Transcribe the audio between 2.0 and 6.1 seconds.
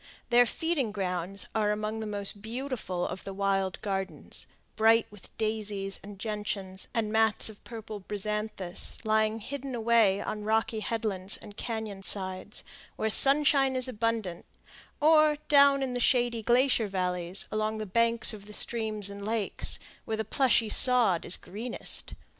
most beautiful of the wild gardens, bright with daisies